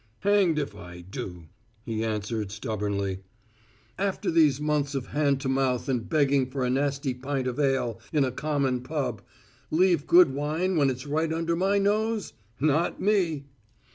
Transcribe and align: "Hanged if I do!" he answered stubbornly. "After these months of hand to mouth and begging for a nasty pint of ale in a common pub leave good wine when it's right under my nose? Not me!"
"Hanged 0.21 0.57
if 0.57 0.75
I 0.75 1.01
do!" 1.01 1.43
he 1.85 2.03
answered 2.03 2.49
stubbornly. 2.51 3.19
"After 3.99 4.31
these 4.31 4.59
months 4.59 4.95
of 4.95 5.05
hand 5.09 5.39
to 5.41 5.47
mouth 5.47 5.87
and 5.87 6.09
begging 6.09 6.49
for 6.49 6.63
a 6.65 6.71
nasty 6.71 7.13
pint 7.13 7.45
of 7.45 7.59
ale 7.59 7.99
in 8.11 8.23
a 8.25 8.31
common 8.31 8.81
pub 8.81 9.21
leave 9.69 10.07
good 10.07 10.33
wine 10.33 10.75
when 10.75 10.89
it's 10.89 11.05
right 11.05 11.31
under 11.31 11.55
my 11.55 11.77
nose? 11.77 12.33
Not 12.59 12.99
me!" 12.99 13.45